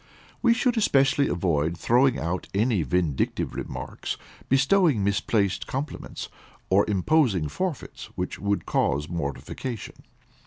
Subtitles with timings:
[0.41, 4.17] We should especially avoid throwing out any vindictive remarks,
[4.49, 6.27] bestowing misplaced compliments,
[6.71, 9.97] or imposing forfeits which would cause mortification.